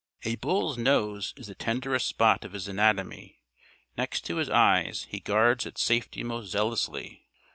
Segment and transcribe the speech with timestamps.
[0.25, 3.43] A bull's nose is the tenderest spot of his anatomy.
[3.95, 7.27] Next to his eyes, he guards its safety most zealously.